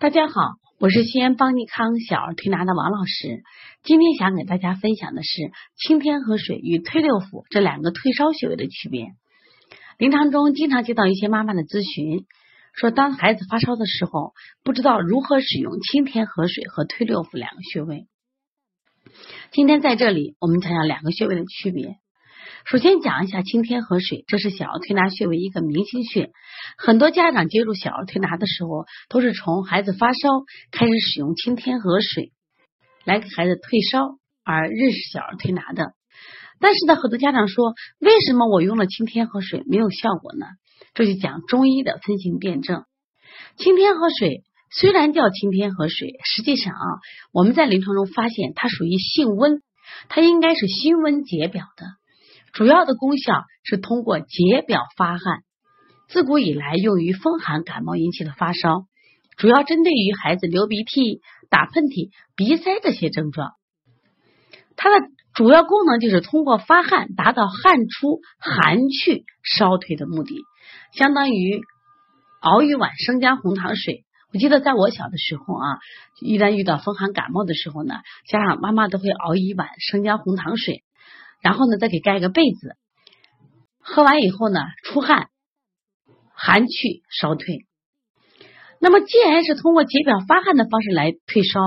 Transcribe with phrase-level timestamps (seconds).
[0.00, 0.34] 大家好，
[0.78, 3.42] 我是西安邦尼康小儿推拿的王老师。
[3.82, 9.12] 今天想给大家分享的是清天河水与推六腑这两个退烧穴位的区别。
[9.96, 12.26] 临床中经常接到一些妈妈的咨询，
[12.74, 18.08] 说当孩子发烧的时候，不知道如何使用清天河水和推六腑两个穴位。
[19.52, 21.96] 今天在这里，我们讲讲两个穴位的区别。
[22.64, 26.30] 首先讲一下清天河水，这是小儿推拿穴位一个明星穴。
[26.78, 30.30] 很多家长接触小儿推拿的时候，都是从孩子发烧
[30.70, 32.32] 开始使用清天河水
[33.04, 35.92] 来给孩子退烧而认识小儿推拿的。
[36.58, 40.46] 但是呢，很多家长说，为什么我用了清天河水没有效果呢？
[40.94, 42.84] 这就讲中医的分型辩证。
[43.56, 46.86] 清天河水虽然叫清天河水，实际上啊，
[47.30, 49.60] 我们在临床中发现它属于性温，
[50.08, 51.84] 它应该是辛温解表的。
[52.54, 55.40] 主要的功效是通过解表发汗，
[56.08, 58.86] 自古以来用于风寒感冒引起的发烧，
[59.36, 63.50] 主要针对于孩子流鼻涕、打喷嚏、鼻塞这些症状。
[64.76, 70.40] 它的主要功能就是通过发汗达到汗出寒去、烧退的目的，
[70.92, 71.60] 相当于
[72.40, 74.04] 熬一碗生姜红糖水。
[74.32, 75.78] 我记得在我小的时候啊，
[76.20, 77.96] 一旦遇到风寒感冒的时候呢，
[78.28, 80.84] 家长妈妈都会熬一碗生姜红糖水。
[81.44, 82.74] 然后呢，再给盖个被子，
[83.78, 85.28] 喝完以后呢，出汗，
[86.32, 87.66] 寒去烧退。
[88.80, 91.60] 那么，既然是通过解表发汗的方式来退烧，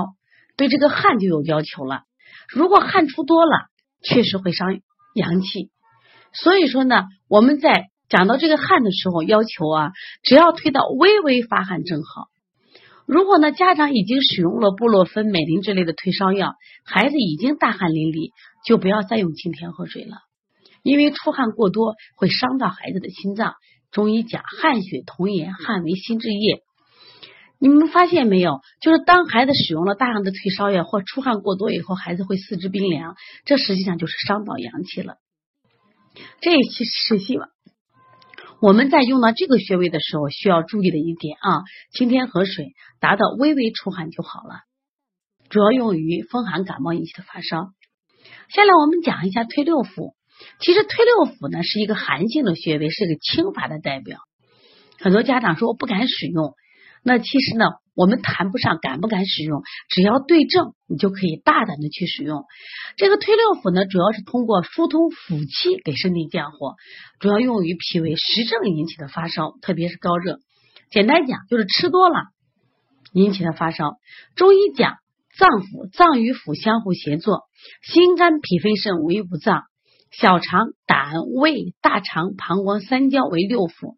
[0.56, 2.02] 对这个汗就有要求了。
[2.48, 3.68] 如果汗出多了，
[4.02, 4.80] 确实会伤
[5.14, 5.70] 阳气。
[6.32, 9.92] 所以说呢，我们在讲到这个汗的时候，要求啊，
[10.24, 12.26] 只要推到微微发汗正好。
[13.06, 16.54] 如果呢，家长已经使用了布洛芬、美林之类的退烧药，
[16.84, 18.32] 孩子已经大汗淋漓，
[18.68, 20.18] 就不要再用清天河水了，
[20.82, 23.54] 因为出汗过多会伤到孩子的心脏。
[23.90, 26.60] 中医讲汗血同源，汗为心之液。
[27.58, 28.60] 你们发现没有？
[28.82, 35.14] 就是当孩子使用了大量的退烧药或出汗过多以后，孩子会四肢冰凉，这实际上就是伤到阳气了。
[36.42, 37.48] 这其实是希望。
[38.60, 41.62] 我们在用到这个穴位的时候，需要注意的一点啊，
[41.94, 44.60] 清天河水达到微微出汗就好了，
[45.48, 47.70] 主要用于风寒感冒引起的发烧。
[48.48, 50.14] 下来我们讲一下推六腑，
[50.60, 54.18] 其实推六腑呢是一个寒性的穴位，是个清法的代表。
[54.98, 56.54] 很多家长说我不敢使用，
[57.02, 57.66] 那其实呢。
[57.98, 62.44] 我们谈不上敢不敢使用，只要对症，你就可以大胆的去使用。
[62.96, 66.76] 这个推六腑呢，主要是通过疏通腑气，给身体降火，
[67.18, 70.38] 主要用于脾胃实症引起的发烧，特别是高热。
[70.92, 72.14] 简单讲，就是吃多了
[73.12, 73.96] 引起的发烧。
[74.36, 74.98] 中医讲
[75.38, 77.44] 脏腑，脏与腑相互协作，
[77.80, 79.62] 心肝脾肺肾为五脏，
[80.10, 83.94] 小肠、胆、胃、大肠、膀胱、三焦为六腑。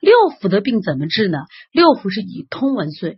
[0.00, 1.38] 六腑的病怎么治呢？
[1.72, 3.16] 六腑是以通文遂。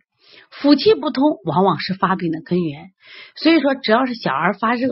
[0.52, 2.90] 腑气不通，往往是发病的根源。
[3.36, 4.88] 所以说，只要是小儿发热，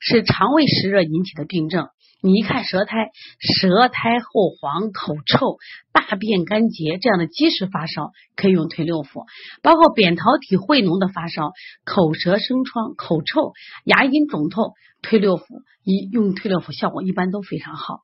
[0.00, 1.88] 是肠胃湿热引起的病症。
[2.26, 5.58] 你一看舌苔，舌苔厚黄、口臭、
[5.92, 9.26] 大便干结这样的积食发烧，可以用推六腑。
[9.62, 11.52] 包括扁桃体会脓的发烧，
[11.84, 13.52] 口舌生疮、口臭、
[13.84, 15.44] 牙龈肿痛，推六腑
[15.84, 18.00] 一用推六腑效果一般都非常好。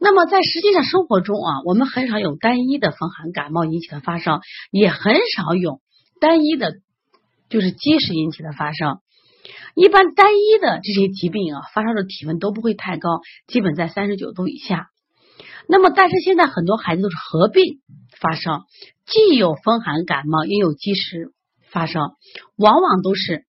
[0.00, 4.40] 那么在实际上生活中啊，我们很少有单一的风寒感冒引起的发烧，
[4.72, 5.80] 也很少有
[6.20, 6.74] 单一的，
[7.48, 9.00] 就是积食引起的发烧。
[9.74, 14.88] 一般单一的这些疾病啊，发烧的体温都不会太高，基本在三十九度以下。
[15.68, 17.80] 那么，但是现在很多孩子都是合并
[18.18, 18.64] 发烧，
[19.06, 21.32] 既有风寒感冒，也有积食
[21.70, 22.00] 发烧，
[22.56, 23.44] 往往都是。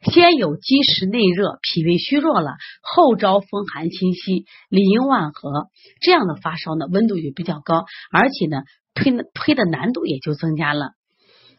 [0.00, 2.52] 先有积食内热，脾胃虚弱了，
[2.82, 5.66] 后招风寒侵袭，里应外合，
[6.00, 8.62] 这样的发烧呢，温度就比较高，而且呢，
[8.94, 10.92] 推推的难度也就增加了。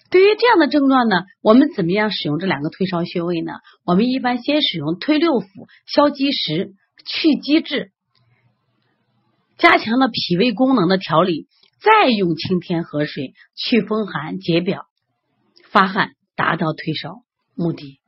[0.09, 3.53] 对于这样的症状呢，我们怎么样使用这两个退烧穴位呢？
[3.85, 6.73] 我们一般先使用推六腑，消积食，
[7.05, 7.91] 去积滞，
[9.57, 11.47] 加强了脾胃功能的调理，
[11.79, 14.85] 再用清天河水去风寒解表
[15.69, 17.21] 发汗，达到退烧
[17.55, 17.99] 目的。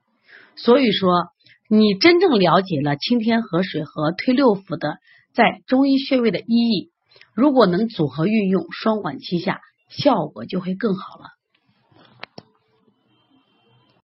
[0.56, 1.28] 所以说，
[1.70, 4.98] 你真正了解了清天河水和推六腑的
[5.34, 6.90] 在中医穴位的意义，
[7.36, 9.60] 如果能组合运用，双管齐下，
[9.90, 11.25] 效果就会更好了。